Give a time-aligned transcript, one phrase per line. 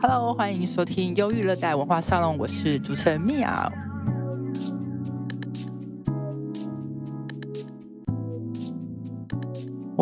[0.00, 3.70] Hello，欢迎收听忧郁热带文化沙龙，我是主持人米娅。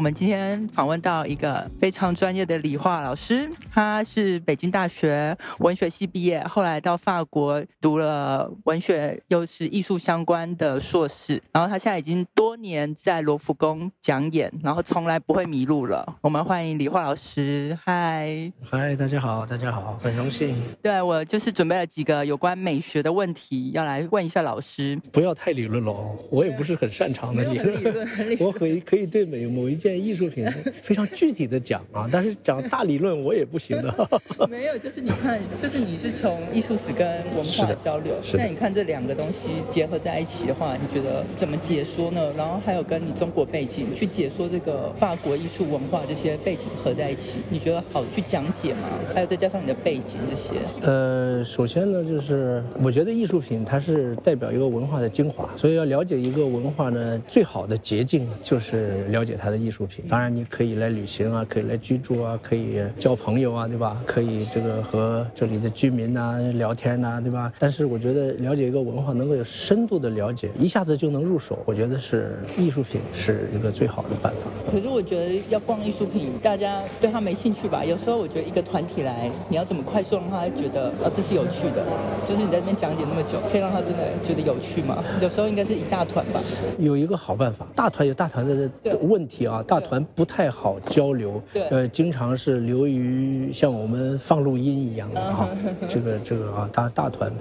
[0.00, 16.16] 我们今天访问到一个非常专业的理化老师，他是北京大学文学系毕业，后来到法国读了文学又是艺术相关的硕士，然后他现在已经多年在罗浮宫讲演，然后从来不会迷路了。
[16.22, 20.56] 我们欢迎理化老师，嗨，嗨，大家好，大家好，很荣幸。
[20.80, 29.89] 对我就是准备了几个有关美学的问题要来问一下老师，不要太理论了哦，我也不是很擅长的理论， 我可以可以对每某一件。
[29.98, 30.46] 艺术品
[30.82, 34.08] 非常具体的讲啊，但是讲大理论我也不行的。
[34.48, 42.32] 没有，就是你看，就是你是从艺术史跟文化交流，那你看这两个东西结合在一起的话，你觉得怎么解说呢？
[42.36, 48.88] 然后还有跟你中国背景去解说这个法国艺术文化这些背景合在一起，你觉得好去讲解吗？
[49.14, 50.54] 还有再加上你的背景这些。
[50.82, 59.86] 呃，首先呢，就是我觉得艺术品它是代表一个文化的精华，所以要了解一个文化呢，最好的捷径就是了解它的艺术。
[59.86, 60.04] 品。
[60.08, 64.00] 当然，你可以来旅行啊，可以来居住啊，可以交朋友啊，对吧？
[64.06, 67.52] 可以这个和这里的居民呐聊天呐，对吧？
[67.58, 74.50] 但是我觉得了解一个文化，能够有深度的了解，一下子就能入手，我觉得是艺术品是一个最好的办法。
[74.70, 77.84] 可是我觉得要逛艺术品，大家对他没兴趣吧？
[77.84, 81.84] 有时候我觉得一个团体来，你要怎么快速让他觉得啊这是有趣的？
[82.28, 85.02] 就是你在这边讲解那么久，可以让他真的觉得有趣吗？
[85.20, 86.40] 有时候应该是一大团吧。
[86.78, 88.68] 有一个好办法，大团有大团的
[89.02, 89.80] 问题啊，大。
[89.80, 95.48] 团不太好交流，呃，经常是流于像我们放录音一样的哈，
[95.88, 97.32] 这个这个啊，大大团。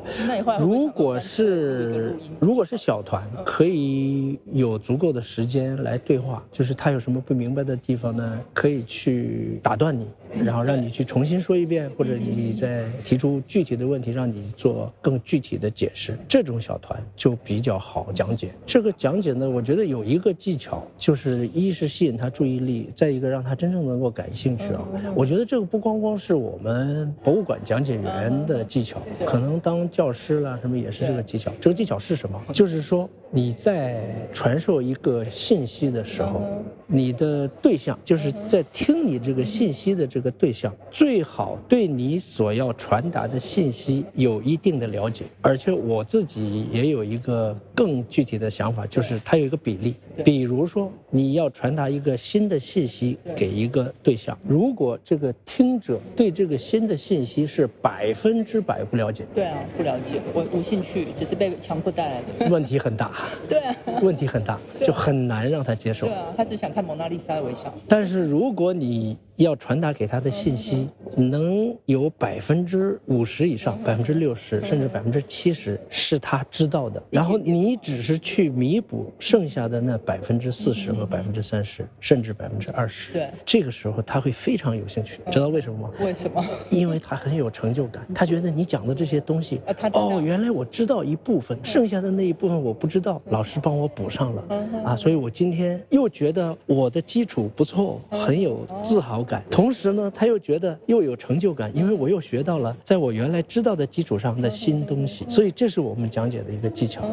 [0.58, 10.08] 如果是如果是小团，可以有足够的时间来对话，就是他有什么不明白的地方呢，可以去打断你。
[10.46, 16.16] 然后让你去重新说一遍，或者你再提出具体的问题，让你做更具体的解释。
[16.28, 18.52] 这种小团就比较好讲解。
[18.64, 24.88] 这个讲解呢，我觉得有一个技巧，就是一是吸引他注意力，再一个让他真正能够感兴趣啊。
[25.16, 31.52] 我觉得这个不光光是我们博物馆讲解员的技巧，可能当教师啦什么也是这个技巧。
[31.60, 32.40] 这个技巧是什么？
[32.54, 36.44] 就是说你在传授一个信息的时候，
[36.86, 40.20] 你的对象就是在听你这个信息的这。
[40.20, 49.96] 这个对象最好对你所要传达的信息有一定的了解，而且我自己也有一个更具体的想法，就是它有一个比例。
[50.26, 63.12] 比如说，你要传达一个新的信息给一个对象，如果这个听者对这个新的信息是百分之百不了解，对啊，不了解，我无兴趣，只是被强迫带来的， 问题很大。
[63.48, 66.08] 对啊，问题很大，就很难让他接受。
[66.08, 67.74] 对啊，他只想看蒙娜丽莎的微笑。
[67.88, 83.14] 但是如果你要传达给他的信息能有百分之五十以上，百分之六十甚至百分之七十是他知道的，然后你只是去弥补剩下的那百分之四十和百分之三十，甚至百分之二十。
[83.14, 85.90] 对，这个时候他会非常有兴趣，知道为什么吗？
[86.02, 86.44] 为什么？
[86.70, 89.62] 因为他很有成就感，他觉得你讲的这些东西，
[89.94, 94.44] 哦，原来我知道一部分，剩下的那一部分我不知道，老师帮我补上了，
[94.84, 99.26] 啊，所以我今天又觉得我的基础不错，很有自豪。
[99.30, 107.04] 感，同时呢，他又觉得又有成就感，因为我又学到了在我原来知道的基础上的新东西，所以这是我们讲解的一个技巧。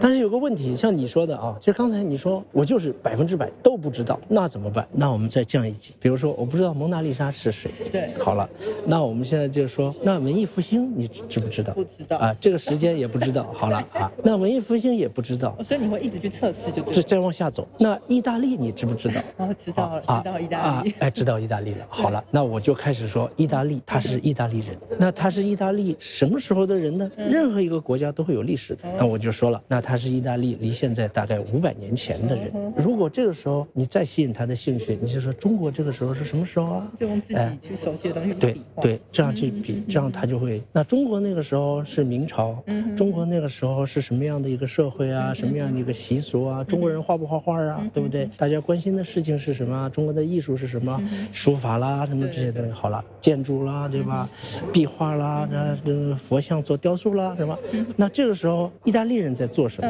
[0.00, 4.86] 但是有个问题，像你说的啊，就刚才你说我就是百分之百都不知道，那怎么办？
[4.92, 8.48] 那我们再降一级，比如说我不知道蒙娜丽莎是谁，对，好了，
[8.86, 11.72] 那我们现在就说，那文艺复兴你知不知道？
[11.74, 17.04] 不知道啊，这个时间也不知道，好了 啊，那文艺复兴也不知道，所以你会一直去测试，就对。
[17.04, 19.20] 再往下走，那意大利你知不知道？
[19.36, 21.86] 哦，知道了，知道意大利，哎，知道意大利了。
[21.88, 27.10] 好了，那我就开始说，意大利他是意大利人，那他是意大利什么时候的人呢？
[27.16, 30.44] 任何一个国家都会有历史的，那我就说了，那他是意大利。
[30.60, 36.92] 离现在大概五百年前的人，如果这个时候你再吸引他的兴趣，你就说中国这个时候是什么时候啊？
[36.98, 40.62] 就用自己去熟悉的东西对对，这样去比，这样他就会。
[40.72, 42.62] 那中国那个时候是明朝，
[42.96, 45.34] 中国那个时候是什么样的一个社会啊？
[45.34, 46.62] 什么样的一个习俗啊？
[46.64, 47.84] 中国人画不画画啊？
[47.92, 48.28] 对不对？
[48.36, 49.90] 大家关心的事情是什么？
[49.90, 51.02] 中国的艺术是什么？
[51.32, 52.70] 书法啦，什么这些东西。
[52.72, 54.28] 好了，建筑啦，对吧？
[54.72, 57.58] 壁画啦，这这佛像做雕塑啦，什么？
[57.96, 59.82] 那这个时候意大利人在做什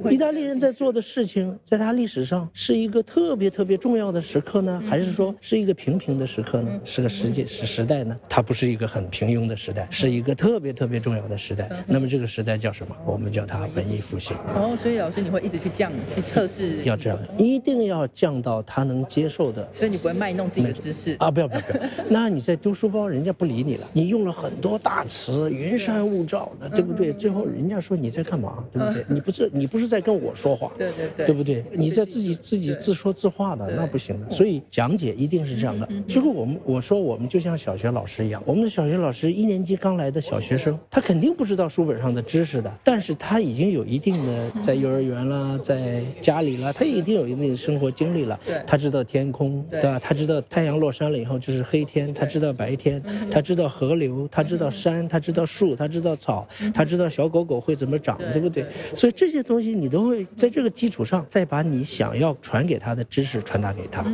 [0.00, 0.10] 么？
[0.10, 6.80] 意大利人在做的事情，在他历史上是一个特别特别重要的时刻呢，还是说是一个平平的时刻呢？
[6.84, 8.18] 是个时间时时代呢？
[8.28, 11.70] 它不是一个很平庸的时代，是一个特别特别重要的时代。
[11.86, 12.96] 那么这个时代叫什么？
[13.04, 14.36] 我们叫它文艺复兴。
[14.54, 19.68] 哦，所以老师你会一直去降去测试，要这样，一定要降到他能接受的。
[19.72, 21.30] 所以你不会卖弄自己的知识啊？
[21.30, 23.86] 不要不要不要， 那你在丢书包，人家不理你了。
[23.92, 27.12] 你用了很多大词，云山雾罩的，对不对？
[27.12, 28.64] 最后人家说你在干嘛？
[28.72, 29.04] 对不对？
[29.08, 30.72] 你不是你不是在跟我说话？
[30.78, 31.64] 对对对，对不对？
[31.72, 34.30] 你在自己自己自说自话的，那不行的。
[34.30, 35.88] 所以讲解一定是这样的。
[36.08, 48.38] 结果我们我说我们就像小学老师一样，我们的小学老师一年级刚来的小学生，他肯定不知道书本上的知识的，但是他已经有一定的在幼儿园啦，在家里啦，他已经有一定的生活经历了。
[48.66, 49.98] 他知道天空，对吧？
[49.98, 58.64] 他知道太阳落山了以后就是黑天，他知道白天，他知道河流，他知道山，他知道树，他知道草，他知道小狗狗会怎么长，对不对？
[58.94, 64.04] 所以这些东西你都会在这个基础上，再把你想要传给他的知识传达给他。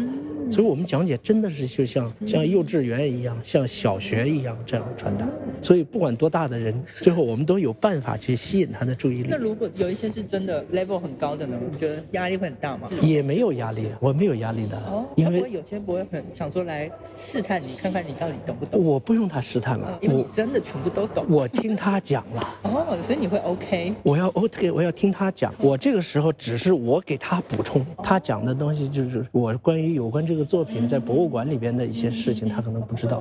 [0.50, 5.28] 所以我们讲解真的是就像像幼稚园一样，像小学一样这样传达。
[5.60, 9.26] 所以不管多大的人，最后我们都有办法去吸引他的注意力。
[9.28, 11.58] 那如果有一些是真的 level 很高的呢？
[11.70, 12.88] 你觉得压力会很大吗？
[13.02, 14.78] 也没有压力，我没有压力的。
[14.86, 18.80] 哦，因为有些不会很想说来试探你，看看你到底懂不懂。
[18.80, 21.26] 我不用他试探了，因为你真的全部都懂。
[21.28, 22.54] 我听他讲了。
[22.62, 23.92] 哦，所以你会 OK？
[24.04, 25.52] 我要 OK，我要听他讲。
[25.58, 33.20] 我这个时候只是我给他补充，他讲的东西就是我关于有关这个作品在博物馆里边的一些事情，他可能不知道。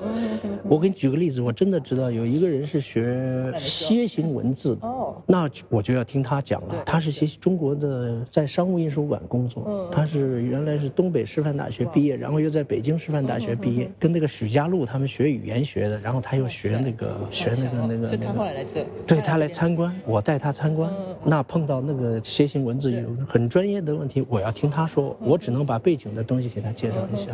[0.69, 4.88] 我给你举个例子，我真的知道有一个人是学楔形文字的，
[5.25, 6.84] 那我就要听他讲了。
[6.86, 20.92] 他是学中国的，在商务印书馆工作，他是原来是东北师范大学毕业，然后又在北京师范大学毕业，跟那个许家路他们学语言学的，然后他又学那个学那个那个那个，对他来参观，我带他参观，
[21.24, 27.27] 那碰到那个楔形文字有很专业的问题，我要听他说，我只能把背景的东西给他介绍一下。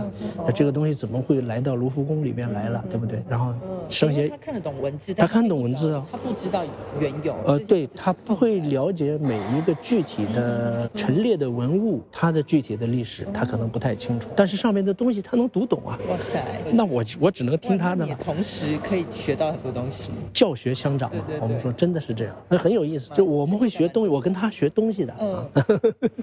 [0.46, 3.24] 那这个东西怎么会来到卢浮宫里面来了，对不对？
[3.28, 3.52] 然后
[3.90, 6.64] 剩下他看得懂文字，他看懂文字啊，他不知道
[7.00, 7.36] 缘由。
[7.48, 14.30] 呃，对他不会了解每一个具体的陈列的文物，它的具体的历史，他可能不太清楚。
[14.36, 15.98] 但是上面的东西他能读懂啊。
[16.10, 18.16] 哇塞，那我我只能听他的了。
[18.24, 21.24] 同时可以学到很多东西，教学相长嘛。
[21.40, 23.12] 我们说真的是这样，那很有意思。
[23.14, 25.14] 就我们会学东西，我跟他学东西的。
[25.20, 25.50] 嗯，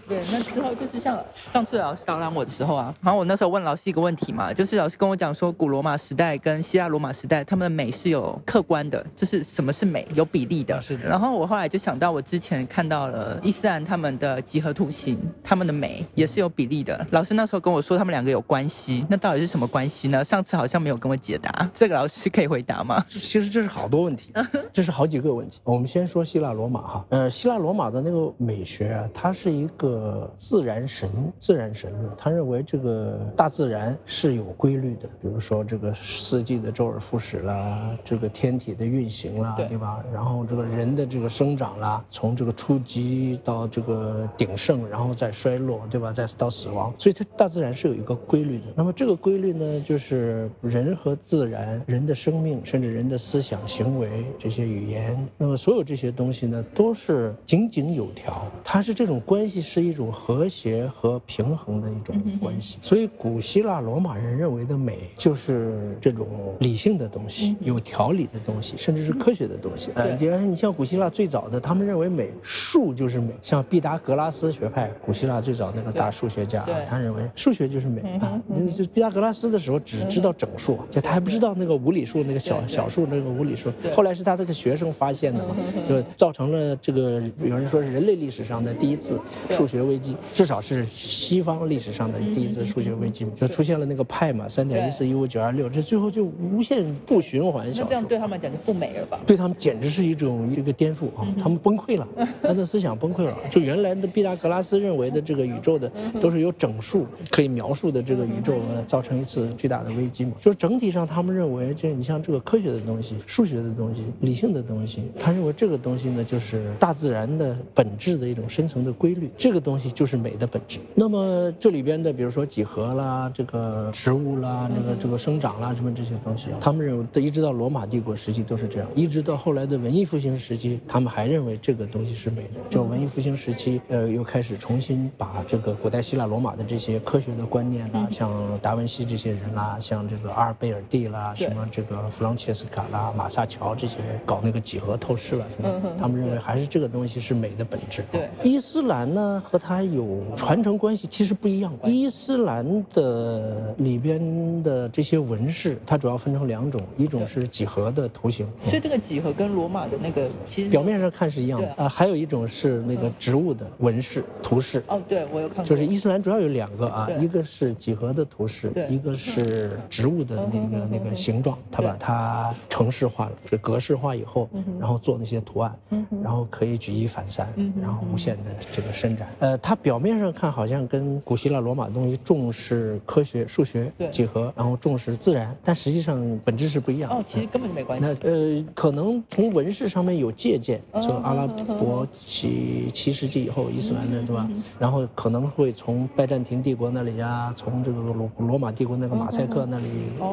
[0.08, 0.20] 对。
[0.32, 10.80] 那之后就是像上次老师导览我的时候啊，然后我那时候问老师一个问题嘛，就是老师跟我讲说，古罗马时代跟希腊罗马时代，他们的美是有客观的，就是什么是美，有比例的。
[10.80, 11.08] 是的。
[11.08, 17.06] 然后我后来就想到，我之前看到了伊斯兰他们的几何图形，他们的美也是有比例的。
[17.10, 20.22] 老师那时候跟我说，他们两个有关系，那到底是什么关系呢？
[20.24, 23.04] 上次好像没有跟我解答，这个老师可以回答吗？
[23.08, 24.32] 其实这是好多问题，
[24.72, 25.60] 这是好几个问题。
[25.64, 40.02] 我们先说希腊罗马哈，呃，希腊罗马的那个美学啊，它是一个自然神、自然神论，他认为这个大自然是有规律的，比如说这个四季的周而复始啦，这个天体的运行啦，对吧？
[40.12, 46.12] 然后这个人的这个生长啦，从这个初级到这个鼎盛，然后再衰落，对吧？
[46.12, 48.66] 再到死亡，所以它大自然是有一个规律的。
[48.74, 58.50] 那么这个规律呢，就是人和自然、人的生命，甚至人的思想、行为这些语言，那么所有这些东西呢，都是井井有条。
[58.64, 62.78] 它是这种关系是一种和谐和平衡的一种关系。
[62.80, 69.90] 所以古希腊罗马人认为的美，就是这种理性的东西，有条理的东西，甚至是科学的东西。
[69.94, 78.40] 呃，你像古希腊最早的，他们认为美术就是美，像毕达哥拉斯学派，古希腊最早那个大数学家，他认为数学就是美啊。
[78.76, 83.72] 就毕达哥拉斯的时候只知道整数，就他还不知道那个无理数，那个小小数那个无理数。
[83.92, 85.56] 后来是他这个学生发现的嘛，
[85.88, 97.88] 就造成了这个有人说是人类历史上的第一次数学危机，至少是西方历史上的第一次数学危机，就出现了那个派嘛，三点一四一五九二六，这最后就无限不循环小数。
[97.88, 99.18] 这样对他们讲就不美了吧？
[99.26, 101.26] 对他们简直是一种一个颠覆啊！
[101.40, 102.06] 他们崩溃了，
[102.42, 103.36] 他的思想崩溃了。
[103.50, 105.90] 就原来的毕达哥拉斯认为的这个宇宙的
[106.20, 108.54] 都是由整数可以描述的这个宇宙，
[108.90, 110.32] 造成一次巨大的危机嘛。
[110.40, 120.80] 就是整体上他们认为，就你像这个科学的东西、数学的东西、理性的东西，他认为这个东西呢就是大自然的本质的一种深层的规律，这个东西就是美的本质。
[120.96, 132.60] 那么这里边的比如说几何啦，这个植物啦，这个这个生长啦，什么这些东西，他们认为一直到罗马帝国时期都是这样，一直到后来的文艺复兴时期，他们还认为这个东西是美的。
[132.68, 138.30] 就文艺复兴时期，呃，又开始重新把这个古代希腊罗马的这些科学的观念啊，像
[138.60, 148.04] 达文西这些人啦，像这个阿尔贝尔蒂啦，什么这个弗朗切斯卡啦、马萨乔这些搞那个几何透视了，什么，他们认为还是这个东西是美的本质。
[148.10, 151.72] 对，伊斯兰呢和它有传承关系，其实不一样。
[151.84, 158.46] 伊斯兰的里边的这些纹饰，它主要分成两种，一种是几何的图形。
[158.64, 161.88] 所以这个几何跟罗马的那个其实表面上看是一样的啊。
[161.88, 164.82] 还有一种是那个植物的纹饰图示。
[164.86, 165.64] 哦，对，我有看过。
[165.64, 174.48] 就是伊斯兰主要有两个啊，一个是几何的图示，一个是植物的那个那个形状，它把它程式化了，这格式化以后，
[174.78, 175.74] 然后做那些图案，
[176.22, 177.48] 然后可以举一反三，
[177.80, 179.28] 然后无限的这个伸展。
[179.38, 187.10] 呃，它表面上看好像跟古希腊罗马的东西重视科学、数学、几何，然后重视自然，但实际上本质是不一样。
[187.10, 188.04] 哦，其实根本就没关系。
[188.04, 194.48] 那呃，可能从纹饰上面有借鉴，从阿拉伯七七世纪以后伊斯兰的，对吧？
[194.78, 199.86] 然后可能会从拜占庭帝国那里呀，从这个罗罗马帝国那个马赛克那里
[200.20, 200.26] 呃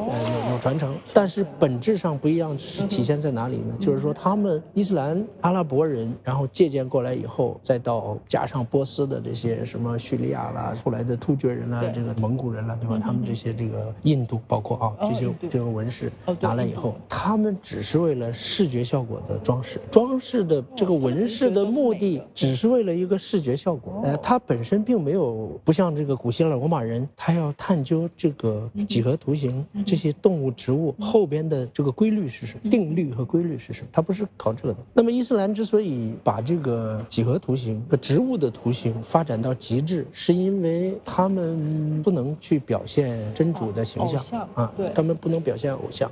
[0.48, 3.74] 有有传承，但是本质上不一样是体现在哪里呢？
[3.80, 13.00] 就是说他们伊斯兰阿拉伯人，然后借鉴过来以后，再到加上波斯的这些什么叙利亚啦，后来的突厥人啦，这个蒙古人啦，对吧？
[13.02, 34.80] 他们这些这个印度包括啊这些这个纹饰拿来以后，他们只是为了视觉效果的装饰，装饰的这个纹饰的目的只是为了一个视觉效果，呃，它本身并没有不像这个古希腊罗马人，他要探究这个几何图形这些动物植物后边的这个规律是什么，定律和规律是什么，它不是考这个的。
[34.94, 46.12] 那么伊斯兰之所以把这个几何图形和植物的图形发展到极致，是因为他们不能去表现真主的形象啊，他们不能表现偶像。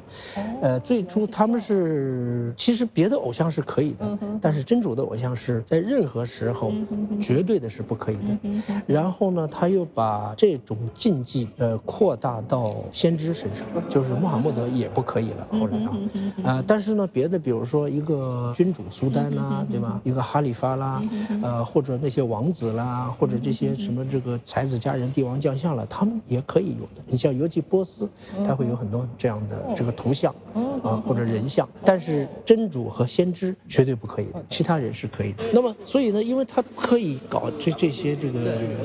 [0.61, 6.71] 呃，最初他们是其实别的偶像是可以的，但是真主的偶像是在任何时候
[7.19, 8.37] 绝对的是不可以的。
[8.85, 15.47] 然后呢，他又把这种禁忌呃扩大到先知身上，就是穆罕默德也不可以了。
[15.57, 15.97] 后来啊，
[16.43, 20.01] 呃，但是呢，别的比如说一个君主苏丹啦，对吧？
[20.03, 21.01] 一个哈里发啦，
[21.41, 27.01] 呃，或者那些王子啦，或者这些什么这个才子佳人、帝王将相了，他们也可以有的。
[27.07, 28.09] 你像尤其波斯，
[28.45, 30.35] 他会有很多这样的这个图像
[30.83, 31.65] 啊，或者人像。
[31.85, 35.45] 但是真主和先知绝对不可以的，其他人是可以的。
[35.53, 38.39] 那么，所以呢，因为他可以搞这这些这个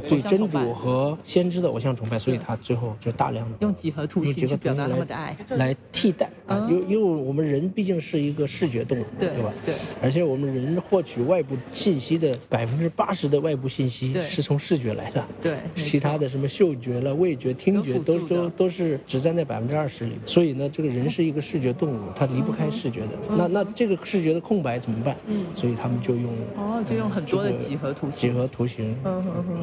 [0.09, 6.69] 对真主和先知的偶像崇拜，所以他最后就大量的用几何图形去表达他们的爱，来替代啊。
[6.71, 9.52] 因因为我们人毕竟是一个视觉动物，对吧？
[9.64, 9.75] 对。
[10.02, 15.57] 而且我们人获取外部信息的百分之八十的外部信息是从视觉来的，对。
[15.75, 20.12] 其他的什么嗅觉了、味觉、听觉都都都是只在那百分之二十里。
[20.26, 23.09] 所以呢，这个人是一个视觉动物，他离不开视觉的。
[23.37, 25.16] 那那这个视觉的空白怎么办？
[25.26, 25.47] 嗯。
[25.54, 28.95] 所以他们就用哦，就用很多的几何图形、几何图形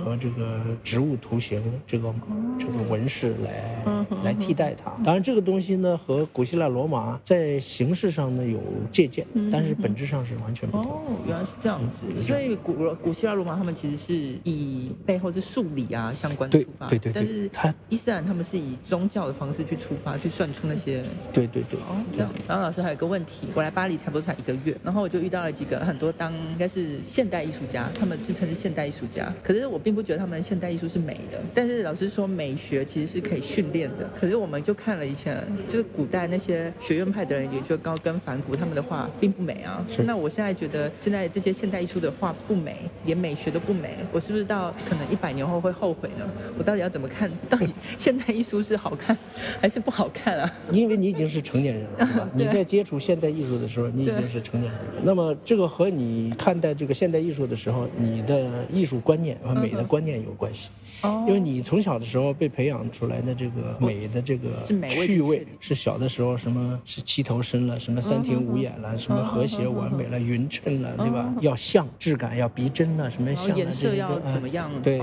[0.03, 2.13] 和这个植物图形这个
[2.57, 4.91] 这个纹饰来来替代它。
[5.03, 8.59] 当然，这个东西呢和古希腊罗马在形式上呢有
[8.91, 10.91] 借鉴，但是本质上是完全不同。
[10.91, 12.21] 哦，原来是这样子。
[12.21, 17.13] 所以古古希腊罗马他们其实是以背后是数理啊相关出发，对对对。
[17.13, 21.03] 但是他伊斯兰他们是以宗教的方式去出发，去算出那些。
[21.31, 21.79] 对对对。
[21.81, 22.29] 哦，这样。
[22.47, 31.39] 然后老师还有个问题，我来巴黎差不多才一个月，然后我就遇到了几个很多当应该是现代艺术家，他们自称是现代艺术家，可是我并不觉得他们现代艺术是美的。
[31.53, 39.83] 但是老师说美学其实是可以训练的，可是我们就看了以前就是古代那些学院派的人，也就高跟反骨他们的画并不美啊。
[40.05, 46.29] 那我现在觉得现在这些现代艺术的画不美，连美学都不美，我是不是到可能一百年后会后悔呢？
[46.57, 47.31] 我到底要怎么看？
[47.49, 49.17] 到底现代艺术是好看
[49.61, 50.53] 还是不好看啊？
[50.71, 52.29] 因为你已经是成年人了， 对吧？
[52.33, 55.01] 你在接触现代艺术的时候，你已经是成年人了。
[55.03, 60.69] 那么这个和你看待这个现代艺术的时候，你的艺术观念和美的观念有关系。
[61.03, 71.31] 哦，因为你从小的时候被培养出来的这个美的这个趣味，是小的时候什么是七头身了，什么三庭五眼了，什么和谐完美了，匀称了，对吧？
[71.41, 74.71] 要像质感要逼真了，什么像颜色要怎么样？
[74.81, 74.97] 对，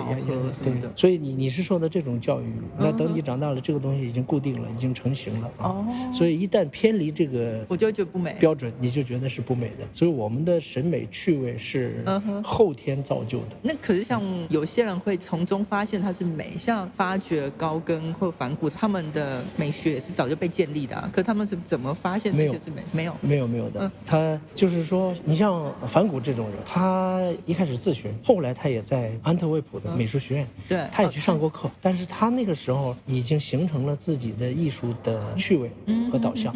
[0.65, 2.47] 对，所以你你是受到这种教育，
[2.77, 5.87] 那等你长大了，这个东西已经固定了，已经成型了啊。
[6.13, 9.87] 所以一旦偏离这个，我就觉得不美标准，你就觉得是不美的。
[9.93, 12.05] 所以我们的审美趣味是
[12.43, 13.57] 后天造就的。
[13.63, 21.11] 那可是像有些人会从中发现它是美，像发掘高跟或反骨，他们的美学也是早就被建立的啊。
[21.13, 22.83] 可他们是怎么发现这些是美？
[22.93, 23.91] 没有，没有，没有的。
[24.07, 35.71] 他就是说，你像反骨这种人，他一开始自学，后来他也在安特卫普的美术学院，对，他也去上过课，但是他那个时候已经形成了自己的艺术的趣味
[36.11, 36.55] 和导向，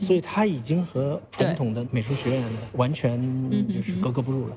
[0.00, 3.20] 所以他已经和传统的美术学院完全
[3.68, 4.56] 就是格格不入了。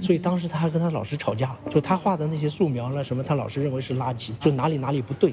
[0.00, 5.32] 所以当时他还跟他老师吵架，就他画的那些素描了什么，他老师认为是垃圾，就哪里哪里不对。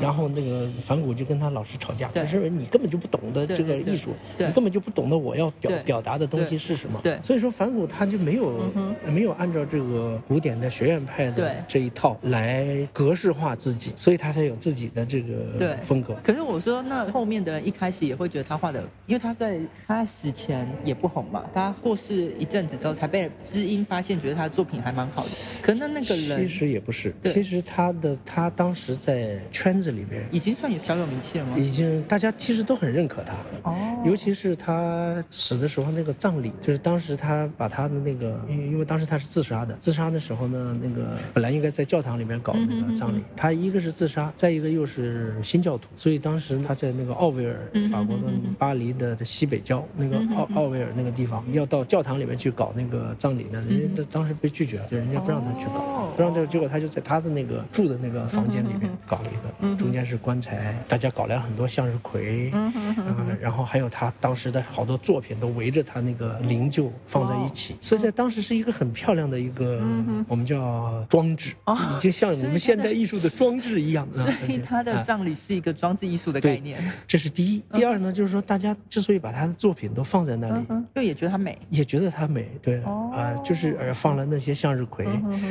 [0.00, 7.00] 然后那个反骨就跟他老师吵架，他认为你根本就不懂得这个艺术，你根本就不懂得我要表表达的东西是什么。
[7.02, 8.70] 对，所以说反骨他就没有
[9.06, 16.14] 没有按照这个古典的学院派的这一套来格式化自己，所以他才有自己的这个风格。
[16.22, 25.30] 可是我说，那后面的人一开始也会觉得他画的，因为他在他死前也不红嘛，他过世一阵子之后才被知音发现，觉得他的作品还蛮好的。
[25.62, 31.56] 可是那那个人其实也不是，其实他的他当时在圈子里面已经算有小有名气了吗？
[31.56, 33.34] 已经，大家其实都很认可他。
[33.62, 47.56] 哦，尤其是他死的时候那个葬礼，就是当时他把他的那个，因为当时他是自杀的，自杀的时候呢，那个本来应该在教堂里面搞那个葬礼，他一个是自杀，再一个又是新教徒，所以当时他在那个奥维尔，
[47.88, 48.24] 法国的
[48.58, 59.43] 巴黎的西北郊那个奥奥维尔那个地方，要到教堂里面去搞那个葬礼呢，人家当时被拒绝了，就人家不让他去搞，不让这，结果他就在他的那个住的那个房间里面搞了一个，
[59.78, 69.82] 中间是棺材，大家搞了很多向日葵，嗯，然后还有他当时的好多作品都围着他那个灵柩放在一起，所以在当时是一个很漂亮的一个
[70.28, 71.54] 我们叫装置，
[71.96, 74.06] 已经像我们现代艺术的装置一样。
[74.14, 77.62] 所以他的葬礼是一个装置艺术的概念，这是第一。
[77.72, 85.06] 第二呢，就是说大家之所以把他的作品都放在那里，就也觉得他美，也觉得他美，对，啊，就是呃放了那些向日葵，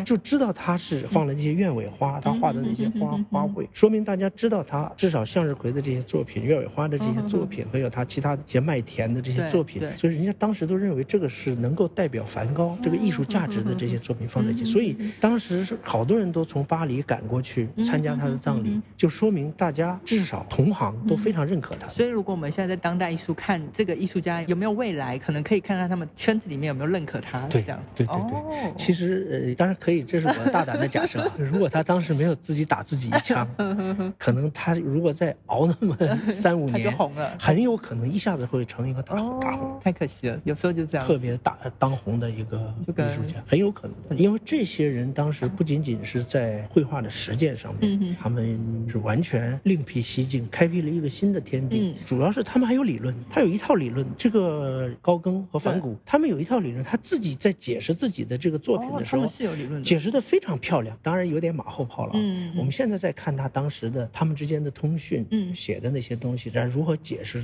[0.05, 21.85] 就知道他是放了那些鸢尾花，他画的那些花花卉，说明大家知道他至少向日葵的这些作品，鸢尾花的这些作品，还有他其他一些麦田的这些作品，所以人家当时都认为这个是能够代表梵高这个艺术价值的这些作品放在一起，所以当时是好多人都从巴黎赶过去参加他的葬礼，就说明大家至少同行都非常认可他。
[21.89, 27.37] 所以如果我们现在在当代艺术看这个艺术家有没有未来，可能可以看看他们圈子里面有没有认可他。
[27.49, 28.73] 对，这样对对对。
[28.77, 31.29] 其实呃，当然可以，这是我大胆的假设。
[31.37, 33.45] 如果他当时没有自己打自己一枪，
[34.17, 35.97] 可能他如果再熬那么
[36.31, 39.79] 三五年，他就红了，很有可能一下子会成一个大大红。
[39.83, 41.05] 太可惜了，有时候就这样。
[41.05, 44.17] 特别大当红的一个艺术家，很有可能。
[44.17, 51.95] 因为这些人当时不仅仅是在绘画的实践上面，他们是完全另辟蹊径，开辟了一个新的天地。
[52.05, 54.05] 主要是他们还有理论，他有一套理论。
[54.17, 60.97] 这个高更和梵谷，他们有一套理论，他自己在解释自己的这个作品的时候，是有理论，解释的非常漂亮。
[61.01, 62.11] 当然有点马后炮了。
[62.15, 67.41] 嗯，我们现在在看他当时的他们之间的通讯，嗯，写的那些东西，然后如何解释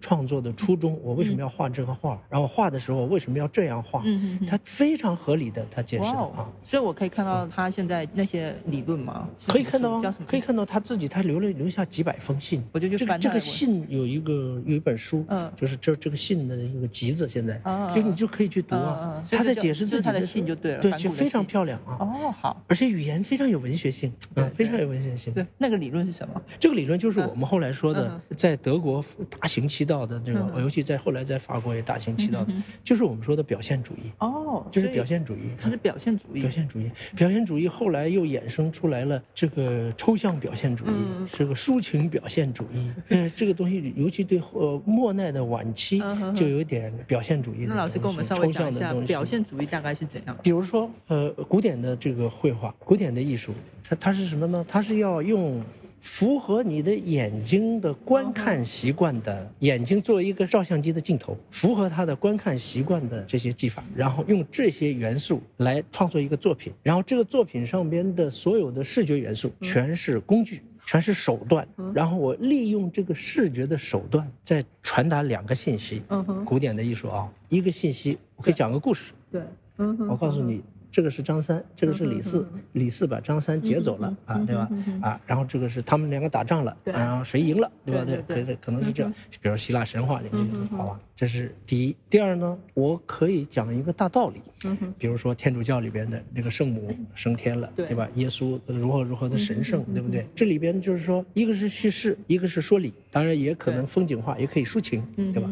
[0.00, 6.50] 创作的初衷，我为什么要画这个画，然后画的时候为什么要这样画，嗯他非常合理的，他解释的啊。
[6.62, 9.28] 所以我可以看到他现在那些理论吗？
[9.46, 12.62] 可以看到啊，可以看到他自己，他留了留下几百封信。
[12.72, 17.60] 我就这个这个信有一个有一本书，嗯，就是这这个信的一个集子，现在，
[17.94, 19.22] 就你就可以去读啊。
[19.30, 21.96] 他在解释自己的信就对了，对，就非常漂亮啊。
[22.00, 25.32] 哦，好，而且语言非常有文学性，嗯，非常有文学性。
[25.32, 26.42] 对，那个理论是什么？
[26.58, 29.02] 这个理论就是我们后来说的，在德国
[29.40, 34.10] 大行其道的这种，尤其在后来在法国也大行其道的，就是我们说的表现主义。
[34.18, 35.52] 哦，就是表现主义。
[35.56, 36.40] 它是表现主义。
[36.40, 42.90] 表现主义，表现主义后来又衍生出来了这个抽象表现主义，是个抒情表现主义。
[43.10, 46.02] 嗯，这个东西尤其对呃莫奈的晚期
[46.34, 47.66] 就有点表现主义。
[47.68, 50.36] 那老师跟我们稍微讲一下，表现主义大概是怎样？
[50.42, 53.52] 比如说，呃，古典的这个绘画，古典的艺术，
[53.84, 54.64] 它它是什么呢？
[54.68, 55.62] 它是要用
[56.00, 70.62] 符合你的眼睛的观看习惯的眼睛作为一个照相机的镜头，符合他的观看习惯的这些技法，然后用这些元素来创作一个作品，然后这个作品上边的所有的视觉元素全是工具。
[70.84, 76.02] 全是手段，然后我利用这个视觉的手段，在传达两个信息。
[76.08, 79.12] 嗯哼，古典的艺术啊，一个信息，我可以讲个故事。
[79.30, 79.40] 对，
[79.78, 80.60] 嗯哼，我告诉你。
[80.92, 84.68] 这个是张三，这个是李四，李四把张三劫走了啊，对吧？
[85.00, 88.04] 啊，然后这个是他们两个打仗了，然后谁赢了，对吧？
[88.04, 89.10] 对，可以，可能是这样。
[89.40, 91.96] 比如希腊神话里面，好吧，这是第一。
[92.10, 98.08] 第二呢，我可以讲一个大道理，嗯比如说天主教里边的那个圣母升天了，对吧？
[98.16, 100.26] 耶稣如何如何的神圣，对不对？
[100.34, 105.00] 这里边就是说，一个是叙事，一个是说理，当然也可能风景画，也可以抒情，
[105.32, 105.48] 对吧？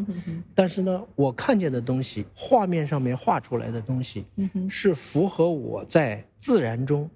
[0.53, 4.25] 但是呢，我看见的东西，画面上面画出来的东西，
[4.69, 5.31] 是符。
[5.31, 7.09] 合我在自然中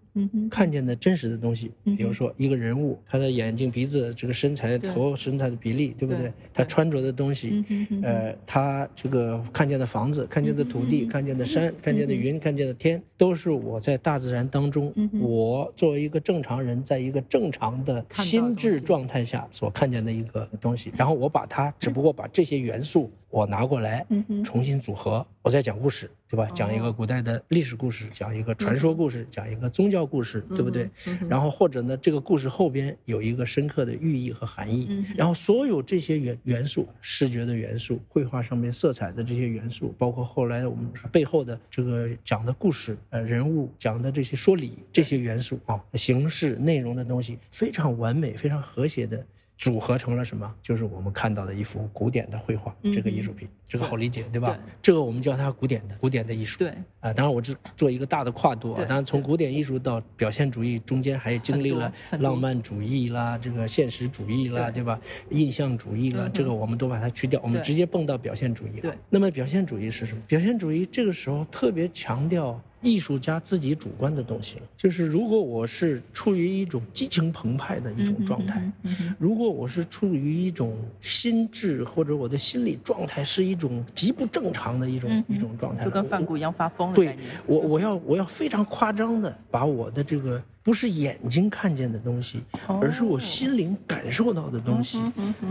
[0.49, 6.31] 看见的真实的东西，比如说一个人物，他的眼睛、鼻子、这个身材、头身材的比例，对不对？
[6.53, 7.63] 他穿着的东西，
[8.01, 20.91] 呃，他这个看见的房子、看见的土地、看见的山、看见的云、看见的天，都是我在大自然当中，我作为一个正常人，在一个正常的心智状态下所看见的一个东西。
[20.95, 23.11] 然后我把它，只不过把这些元素。
[23.35, 24.05] 我拿过来，
[24.45, 26.47] 重新组合，我再讲故事，对吧？
[26.55, 30.89] 讲一个古代的历史故事，讲一个传说故事，讲一个宗教故事，对不对？
[31.27, 35.03] 然后或者呢，这个故事后边有一个深刻的寓意和含义。
[35.17, 49.25] 然后所有这些元元素，视觉的元素，绘画上面色彩的这些元素，包括后来我们背后的这个讲的故事，呃，人物讲的这些说理，这些元素啊，形式内容的东西，非常完美，非常和谐的。
[49.57, 50.53] 组合成了什么？
[50.61, 54.57] 就是我们看到的一幅古典的绘画，这个艺术品，这个好理解，对吧？
[54.81, 56.59] 这个我们叫它古典的，古典的艺术。
[56.59, 64.99] 对啊，当然我这做一个大的跨度啊，当然从古典艺术到表现主义中间还经历了浪漫主义啦，这个现实主义啦，对吧？
[65.29, 68.93] 印象主义啦，这个我们都把它去掉，我们直接蹦到表现主义了。
[69.09, 70.21] 那么表现主义是什么？
[70.27, 72.61] 表现主义这个时候特别强调。
[72.85, 78.71] 艺术家自己主观的东西了，就是如果我是处于一种激情澎湃的一种状态，
[79.17, 90.41] 如果我是处于一种心智或者我的心理状态是一种极不正常的一种一种状态，就跟梵谷一样发疯了对我，我要我要非常夸张的把我的这个。
[90.65, 92.41] 不是眼睛看见的东西，
[92.81, 94.99] 而是我心灵感受到的东西。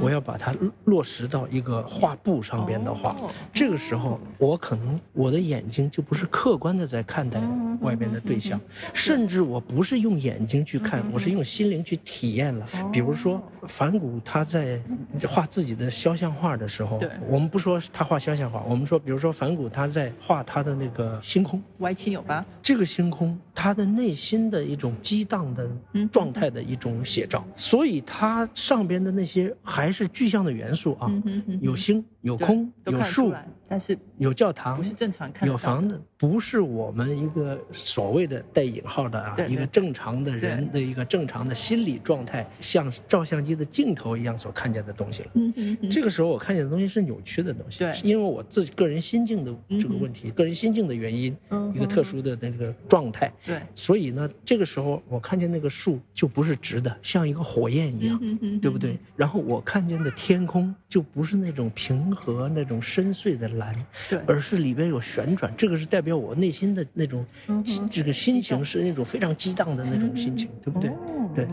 [0.00, 0.52] 我要把它
[0.86, 3.14] 落实到一个画布上边的话，
[3.52, 7.40] 这个时候我可能我的眼睛就不是客观的在看待
[7.80, 8.60] 外边的对象，
[8.92, 12.66] 甚至我不是用眼睛去看，我是用心灵去体验了。
[12.92, 14.82] 比如说梵谷他在
[15.28, 24.92] 画自己的肖像画的时候，我们不说他画肖像画，我们说比如说梵谷他在画他的那个星空，歪七扭八，这个星空他的内心的一种。
[25.04, 25.70] 激荡的
[26.10, 31.12] 状态的一种写照，所以它上边的那些还是具象的元素啊，
[31.60, 32.02] 有星。
[32.22, 33.34] 有空有树，
[33.68, 45.30] 但是有教堂，不是正常看有房子，不是我们一个所谓的带引号的啊，一个正常的人的一个正常的心理状态，像照相机的镜头一样所看见的东西了。
[45.34, 45.90] 嗯嗯。
[45.90, 51.36] 这个时候我看见的东西是扭曲的东西，对，因为我自己个人心境的这个问题，个人心境的原因，
[51.74, 58.20] 一个特殊的那个状态，对，所以呢，这个时候我看见那个树就不是直的，像一个火焰一样，
[58.60, 58.98] 对不对？
[59.16, 62.14] 然后我看见的天空就不是那种平。
[62.14, 63.74] 和那种深邃的蓝，
[64.08, 67.24] 对，而是里边有旋转，这个是代表我内心的那种，
[67.90, 70.90] 这个心情是那种非常激荡的那种心情，对不对？
[71.34, 71.48] 对。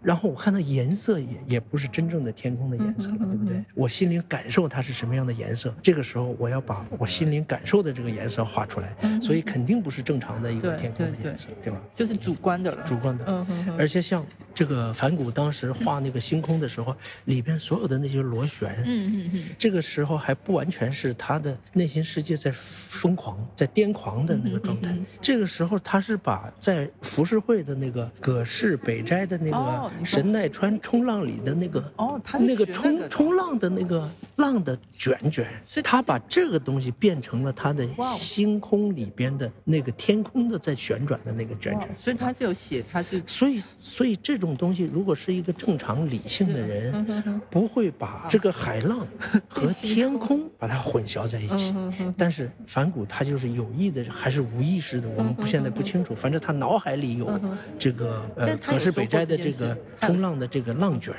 [0.00, 3.62] 然后我看到颜色也也不是真正的天空的颜色了，对不对？
[3.74, 11.80] 我心灵感受它是什么样的颜色，这个时候我要把我心灵感受的这个颜色画出来，所以肯定不是正常的一个天空的颜色，对吧？
[11.94, 13.24] 就是主观的了，主观的。
[13.28, 14.24] 嗯而且像
[14.54, 24.94] 这个梵谷当时画那个星空的时候，里边所有的那些螺旋，嗯嗯嗯，这个时候还不完全是他的内心世界在疯狂、在癫狂的那个状态。
[25.20, 35.48] 这个时候他是把在浮世绘的那个葛饰北斋的那个神奈川冲浪里的那个哦，他那个冲冲浪的那个浪的卷卷，
[35.82, 37.84] 他把这个东西变成了他的
[38.16, 41.88] 星空里边的那个天空的在旋转的那个卷卷。
[41.96, 49.06] 所以他是有写，他是所以所以这种东西如果是一个正常理性的人，不会把这个海浪
[49.48, 51.74] 和 天空把它混淆在一起。
[52.16, 56.14] 但是反骨他就是有意的还是无意识的，我们不现在不清楚。
[56.14, 57.40] 反正他脑海里有
[57.78, 61.14] 这个呃葛饰北斋的这个冲浪的这个浪卷。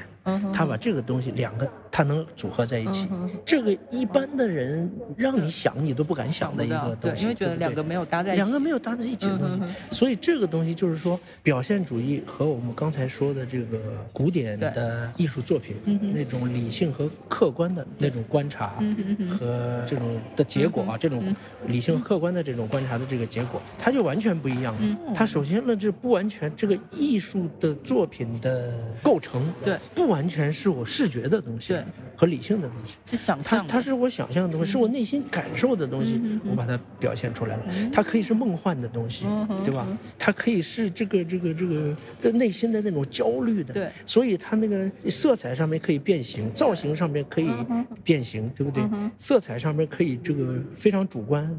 [0.53, 3.07] 他把这个东西两个，他能组合在一起，
[3.45, 13.77] 这个一般的人让你想你都不敢想的一个东西，因为觉得两个没有搭在两个没有搭在一起的东西，所以这个东西就是说表现主义和我们刚才说的这个
[14.13, 15.75] 古典的艺术作品
[16.13, 18.73] 那种理性和客观的那种观察
[19.37, 24.97] 和这种的结果啊，这种理性客观的这种观察的这个结果，它就完全不一样了。
[25.15, 29.77] 它首先呢，这不完全这个艺术的作品的构成对。
[29.95, 30.29] 不完。
[30.29, 31.83] 全是我视觉的东西，对，
[32.19, 36.19] 和理性的东西，是想象，它它是我想象的东西，是我内心感受的东西，
[36.51, 37.63] 我把它表现出来了。
[37.93, 39.25] 它可以是梦幻的东西，
[39.63, 39.87] 对吧？
[40.17, 43.89] 它可以是这个这个这个在内心的那种焦虑的，对。
[44.05, 47.49] 所以它那个色彩上面可以变形，造型上面可以
[48.03, 48.83] 变形，对不对？
[49.15, 51.49] 色彩上面可以这个非常主观，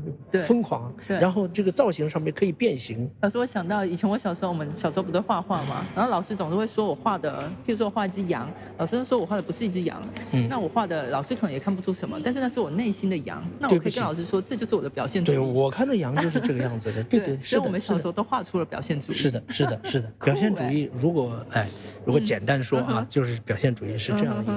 [0.44, 3.08] 疯狂，然后这个造型上面可以变形。
[3.22, 5.86] 老师，我想到以前我小时候，我们小时候不都画画嘛？
[5.96, 8.46] 然后老师总是会说我画的，譬如说我画一只羊。
[8.76, 10.02] 老师说：“我画的不是一只羊，
[10.50, 13.42] 那我画的老师可能也看不出什么，但是那是我内心的羊。
[13.60, 15.36] 那我可以跟老师说，这就是我的表现主义。
[15.36, 17.02] 对我看的羊就是这个样子的。
[17.08, 19.14] 对对，所以我们小时候都画出了表现主义。
[19.14, 20.12] 是的，是的，是的。
[20.24, 21.68] 表现主义，如果哎，
[22.04, 24.52] 如果简单说啊，就是表现主义是这样一个。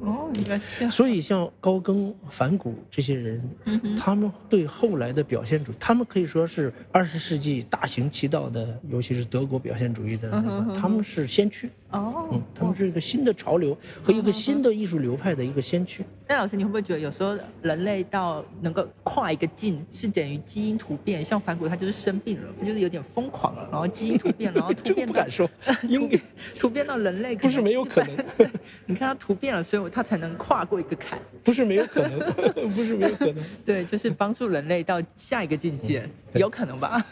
[0.00, 0.90] 哦，应该是这样。
[0.90, 3.48] 所以像高更、梵谷这些人，
[3.96, 11.70] 他们对后来的表现主义，他们可以说是二十世纪大行其道的，尤其是德国表现主义的那个，他们是先驱。
[11.90, 16.04] 哦，嗯，他们是一个新的潮流和一个新的艺术流派的一个先驱。
[16.28, 21.24] 那老师，你会不会觉得有时候人类到能够跨一个境，是等于基因突变？
[21.24, 25.50] 像反骨，他就是生病了，他就是有点疯狂了，然后基因突变，然后突变不敢说，
[25.82, 26.22] 突变
[26.56, 28.16] 突变到人类不是没有可能。
[28.86, 31.18] 你看他突变了，所以他才能跨过一个坎。
[31.42, 32.20] 不是没有可能，
[32.70, 33.36] 不是没有可能。
[33.66, 37.04] 对，就是帮助人类到下一个境界，有可能吧？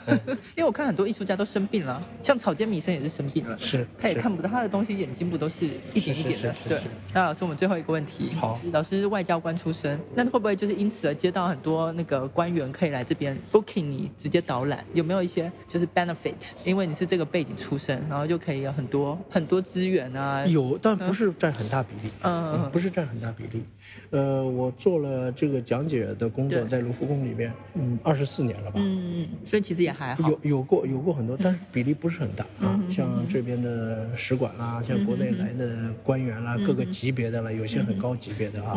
[0.54, 6.54] 因为我看很多艺术家都生病了，像草间弥生也是生病了，是，他也看不到他的东西，眼睛不都是一点一点的？
[6.68, 6.78] 对。
[7.12, 9.08] 那老师，我们最后一个问题，好，老师。
[9.08, 14.84] 外交官出身，那会不会就是因此而接到很多那个官员可以来这边 booking 你直接导览？
[14.92, 16.34] 有没有一些就是 benefit？
[16.62, 20.44] 因为你是这个背景出身，然后就可以有很多很多资源啊。
[20.46, 22.12] 有，但不是占很大比例。
[22.22, 23.62] 嗯，不是占很大比例。
[24.10, 28.80] 呃，我做了这个讲解的工作，在卢浮宫里面，嗯，二十四年了吧。
[28.80, 29.28] 嗯嗯。
[29.44, 30.28] 所以其实也还好。
[30.30, 32.80] 有有过有过很多，但是比例不是很大啊。
[32.90, 38.74] 像这边的使馆啦，像国内来的官员啦，各个级别的了，有些很高级别的啊。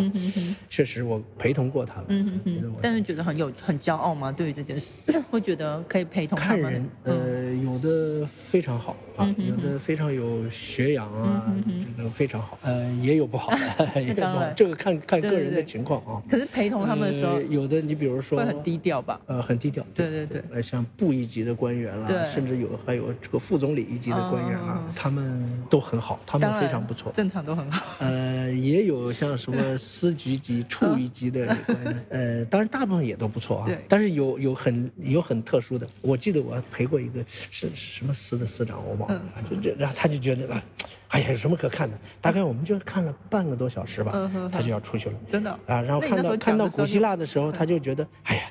[0.70, 2.06] 确实，我陪同过他们。
[2.10, 4.32] 嗯嗯但是觉得很有很骄傲吗？
[4.32, 4.92] 对于这件事，
[5.30, 11.54] 会觉得可以陪同看人，呃，有的非常好啊，有的非常有学养啊，
[11.98, 12.58] 这个非常好。
[12.62, 14.44] 呃，也有不好的，也不好。
[14.56, 16.22] 这个看看个人的情况啊。
[16.30, 19.22] 可是陪同他们的时候，有的你比如说会很低调吧？
[19.28, 19.86] 呃，很低调。
[19.94, 20.44] 对对对。
[20.52, 27.86] 呃，像部一级的官员啦，甚至有还有这个副总理一级的官员啊，他们都很好，他们非常不错，正常都很好。
[28.00, 30.32] 呃，也有像什么 司局。
[30.42, 31.56] 级处一级的，
[32.10, 33.70] 呃，当然大部分也都不错啊。
[33.88, 39.22] 但是有有很有很特殊的，我记得我陪过一个是什么司的司长，我忘了。
[39.36, 40.64] 反正这，然后他就觉得啊，
[41.12, 41.98] 哎呀，有什么可看的？
[42.20, 45.16] 大概我们就看了半个多小时吧，他就要出去了。
[45.30, 48.44] 真的啊，然后看到看到古希腊的时候，他就觉得，哎呀。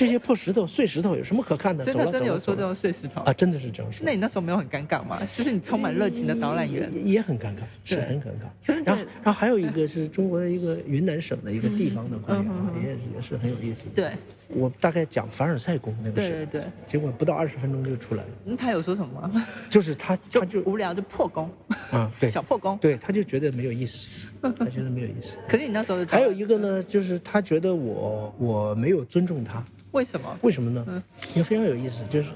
[0.00, 1.84] 这些破石头、碎石头有什么可看的？
[1.84, 3.32] 真的真的有说这种碎石头啊？
[3.34, 4.02] 真的是这样说。
[4.02, 5.18] 那你那时候没有很尴尬吗？
[5.36, 8.82] 就是你充满热情的导览员也很尴尬，是很尴尬。
[8.82, 12.50] 然后，然后还有一个是中国的一个云南省的一个地方的官员，
[12.82, 13.88] 也也是很有意思。
[13.94, 14.10] 对，
[14.48, 18.30] 我大概讲凡尔赛宫那个事，对对对，结果不到二十分钟就出来了。
[18.42, 19.46] 那他有说什么吗？
[19.68, 21.50] 就是他他就无聊就破功
[21.92, 24.08] 啊，对，小破功，对，他就觉得没有意思，
[24.40, 25.36] 他觉得没有意思。
[25.46, 29.62] 可是你那时候还有一个呢，就是他觉得我我没有尊重他。
[29.92, 30.38] 为什么？
[30.42, 31.02] 为什么呢？
[31.34, 32.30] 也非常有意思，就是。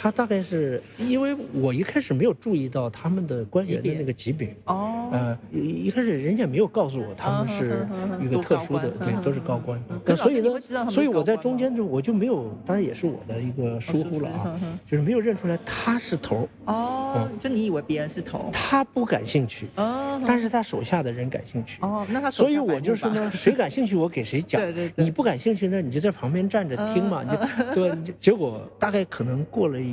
[0.00, 4.54] 他大概是因为我一开始没有注意到他们的官员的那个级别。
[4.66, 7.84] 哦，呃，一一开始人家没有告诉我他们是
[8.22, 9.82] 一个特殊的，对，都是高官。
[10.16, 21.80] 所以呢，所以我在中间就我就没有，当然也是我的一个疏忽了啊，就是没有认出来他是头哦，就你以为别人是头，他不感兴趣哦，但是他手下的人感兴趣。
[21.82, 24.62] 哦，那他所以我就是呢， 谁感兴趣我给谁讲，
[24.94, 29.87] 你不感兴趣呢，你就在旁边站着听嘛，你就对，结果大概可能过了。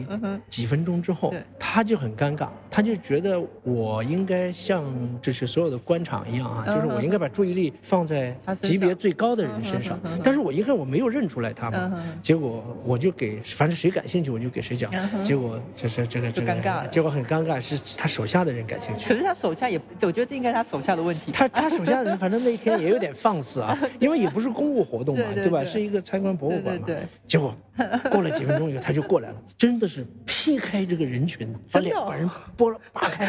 [0.50, 4.84] 几分钟之后，他就很尴尬，他就觉得我应该像
[5.22, 10.00] 就是所有的官场一样啊，就是我应该把注意力放在级别最高的人身上。
[10.24, 14.92] 但是我一看我没有认出来他嘛，结果我就给反正谁感兴趣我就给谁讲，
[15.24, 19.10] 结果就是这个这个，结果很尴尬，是他手下的人感兴趣。
[19.10, 21.32] 可是他手下也，我觉得这应该他手下的问题。
[21.32, 25.64] 他他手下的人反正那一天也有点放肆啊， 因为也不是公务活动嘛，对吧？
[25.66, 26.88] 是一个参观博物馆嘛。
[27.28, 27.56] 结果
[28.12, 30.06] 过了几分钟以后他就过来了，真的是。
[30.26, 33.26] 劈开这个人群，把脸把人拨了扒开，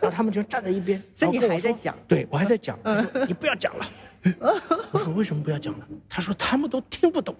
[0.00, 1.02] 然后他们就站在一边。
[1.16, 1.96] 这你还在讲？
[2.06, 2.78] 对我还在讲。
[2.84, 3.84] 他说：“你不要讲了。
[4.92, 7.34] ”我说：“为什么不要讲了？”他说：“他们都听不懂。”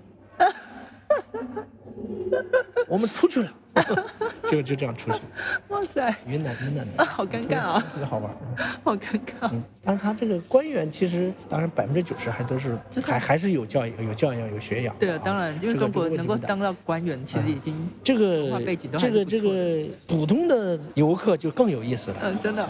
[2.89, 3.55] 我们出去了。
[4.49, 5.21] 就就这样出去，
[5.69, 8.31] 哇塞，云南云南的，好尴尬啊，特别好玩，
[8.83, 9.49] 好尴尬。
[9.53, 14.95] 嗯，但是他这个官员其实，当然百分之九十还都是，还还是有教有教养有学养。
[14.99, 22.17] 对啊，当然，因为中国能够当到官员，其实已经这个背景都这个这个普通的游客就更有意思了。
[22.25, 22.69] 嗯，真的，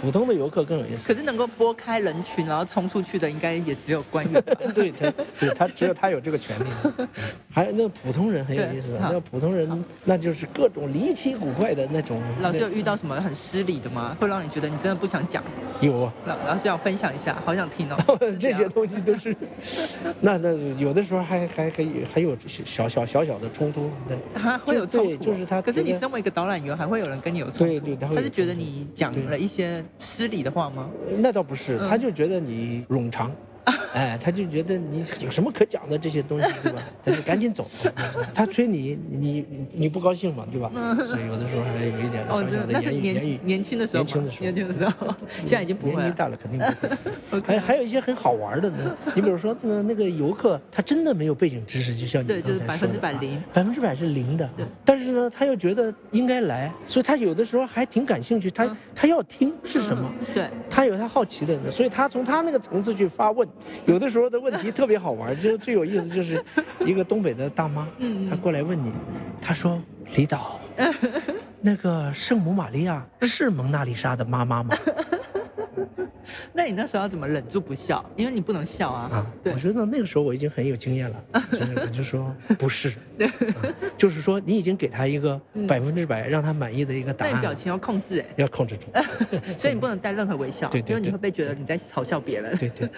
[0.00, 1.06] 普通的游客更有意思。
[1.08, 4.40] 可是能够拨开人群然后冲出去的，应该也只有官员。
[4.72, 5.12] 对，他
[5.54, 6.70] 他只有他有这个权利。
[7.50, 10.27] 还有那个普通人很有意思，那普通人那就。
[10.28, 12.20] 就是各种离奇古怪的那种。
[12.40, 14.14] 老师有遇到什么很失礼的吗？
[14.20, 15.42] 会让你觉得你真的不想讲？
[15.80, 16.12] 有。
[16.26, 17.96] 老老师要分享一下，好想听哦。
[18.38, 19.34] 这些东西都是，
[20.20, 24.18] 那那有的时候还还还还有小小小小的冲突，对。
[24.66, 25.62] 会有冲突，就是他。
[25.62, 27.80] 可是你身为一个导览员，还会有人跟你有冲突？
[27.80, 30.90] 对对，他是觉得你讲了一些失礼的话吗？
[31.20, 33.34] 那倒不是，他就觉得你冗长。
[33.94, 36.82] 哎，他就觉得你有什么可讲的这些东西，对吧？
[37.04, 37.66] 他就赶紧走。
[38.34, 40.70] 他催你，你你不高兴嘛，对吧？
[41.06, 43.40] 所以有的时候还有一点小小的言语。
[43.44, 45.96] 年轻的时候，年轻的时候，年轻的时候，现在已经不会。
[45.96, 47.40] 年纪大了肯定不会。
[47.46, 48.96] 还还有一些很好玩的呢。
[49.14, 54.48] 你比如说那个那个游客，他真的没有背景知识，就像你刚才说的，百分之百零，百分之百是零的。
[54.84, 58.50] 但是呢，他又觉得应该来，所以他有的时候还挺感兴趣。
[58.50, 60.12] 他他要听是什么？
[60.34, 63.48] 对，他有他好奇的，所以他从他那个层次去发问。
[63.86, 66.42] 有的时候的问题特别好玩，就最有意思就是
[66.84, 67.86] 一个东北的大妈，
[68.28, 68.92] 她过来问你，
[69.40, 69.80] 她说
[70.16, 70.60] ：“李导，
[71.60, 74.76] 那个圣母玛利亚是蒙娜丽莎的妈妈吗？”
[76.52, 78.04] 那你那时候要怎么忍住不笑？
[78.16, 79.08] 因为你不能笑啊。
[79.12, 82.92] 啊，对，我觉得那个时候我已经很有经验了， 就是我就说不是，
[83.96, 87.32] 就是说你已经给他一个百分之百让他满意的一个答案。
[87.34, 88.86] 那表情要控制，哎，要控制住，
[89.58, 92.56] 所以你不能带任何微笑，对，因为你会被觉得你在嘲笑别人。
[92.56, 92.88] 对对。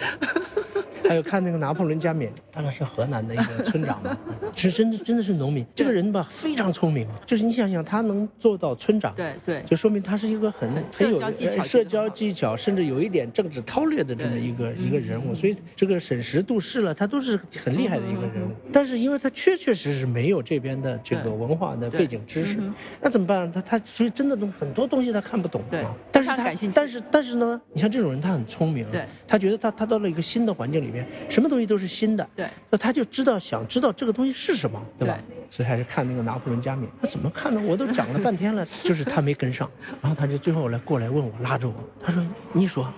[1.08, 4.16] 还有看那个拿破仑加冕，大概是河南的一个村长嘛，
[4.54, 5.64] 是真的真的是农民。
[5.74, 11.18] 这个人吧非常聪明，就是你想想他能做到村长，对对，就说明他是一个很很有
[11.62, 15.34] 社交技巧，甚至有一点政治韬略的这么一个一个人物。
[15.34, 18.52] 所以这个审时度势了，他都是很厉害的一个人物。
[18.72, 22.58] 但是因为他确确实实没有这边的这个文化的背景知识，
[23.00, 23.50] 那怎么办？
[23.50, 25.94] 他他所以真的东很多东西他看不懂啊。
[26.12, 28.86] 但是他但是但是呢，你像这种人他很聪明，
[29.26, 31.06] 他觉得他他到了一个新的环境里面。
[31.28, 35.18] 什么东西都是新的，对，那他就知道想知道这个东西是什么，对吧？
[35.50, 37.60] 所以还是看那个拿破仑加冕，他怎么看呢？
[37.64, 39.68] 我都讲了半天了， 就是他没跟上，
[40.00, 42.92] 然后他就最后来过来问我，拉着我，他说：“你说，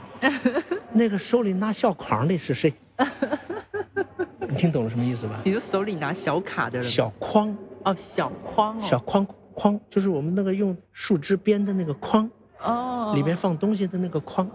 [0.93, 2.73] 那个手里拿小筐的是谁？
[4.49, 5.41] 你听懂了什么意思吧？
[5.45, 12.29] 你就手里拿小卡的人，小筐哦，小筐，小筐筐就是我们那个用树枝编的那个筐。”
[12.65, 14.47] 哦，里面放东西的那个筐，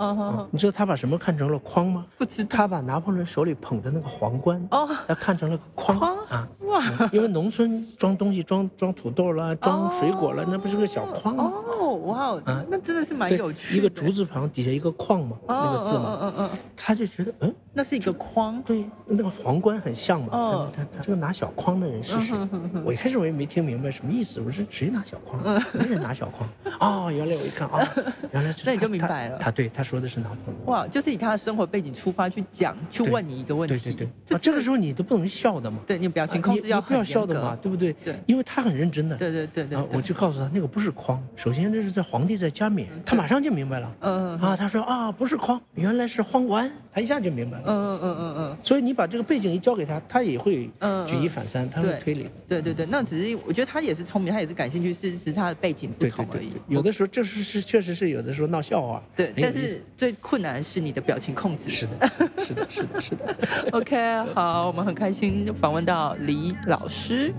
[0.52, 2.06] 你知道他把什么看成了筐吗？
[2.18, 2.50] 不知道。
[2.50, 6.48] 他把拿破仑手里捧着那个皇冠，哦，他看成了个筐啊。
[6.62, 11.52] 哇，因为农村装东西装装土豆了，装水果了，那不是个小筐吗？
[11.80, 13.78] 哦，哇，啊，那真的是蛮有趣。
[13.78, 20.30] 一个竹字旁底下一个框嘛，那个字嘛，嗯嗯嗯，他就觉得嗯，那是一个筐，对，那个皇冠很像嘛。
[20.32, 22.36] 哦，他他这个拿小筐的人是谁？
[22.84, 25.40] 我一开始我也没听明白什么意思，我说谁拿小筐？
[25.74, 26.50] 没人拿小筐。
[26.80, 27.88] 哦，原来我一看啊。
[28.34, 30.66] 原来那你就明白了，他对他说的是拿破仑。
[30.66, 33.78] 哇，就是以他的生活背景出发去讲，去问你一个问题。
[33.78, 35.78] 对对对，这个时候你都不能笑的嘛。
[35.86, 37.94] 对你表情控制要不要笑的嘛，对不对？
[38.04, 39.16] 对，因为他很认真的。
[39.16, 39.78] 对对对对。
[39.94, 43.96] 我就告诉他，那个不是筐，首先这是在皇帝在加冕，他马上就明白了。
[44.00, 44.42] 嗯嗯。
[44.42, 47.67] 啊，他说啊，不是筐，原来是皇冠，他一下就明白了。
[47.68, 48.58] 嗯嗯嗯嗯嗯。
[48.64, 50.70] 所以你把这个背景一交给他，他也会
[51.06, 52.28] 举一反三，他会推理。
[52.48, 56.54] 对对对，那只是我觉得他也是聪明，他也是感兴趣，是是他的背景不同而已。
[56.68, 59.04] 有的时候这是是确实是有的时候闹笑话。
[59.16, 61.70] 对，但是最困难是你的表情控制。
[61.70, 63.36] 是的，是的，是的，是的。
[63.74, 67.34] OK，好，我们很开心访问到李老师，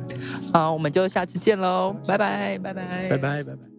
[0.52, 3.77] 好，我们就下次见喽，拜拜，拜拜，拜拜，拜拜。